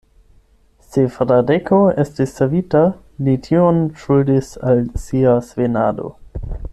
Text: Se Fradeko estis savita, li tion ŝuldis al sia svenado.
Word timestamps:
Se 0.91 1.03
Fradeko 1.17 1.81
estis 2.05 2.33
savita, 2.39 2.81
li 3.27 3.37
tion 3.49 3.83
ŝuldis 4.05 4.53
al 4.71 4.85
sia 5.07 5.39
svenado. 5.51 6.13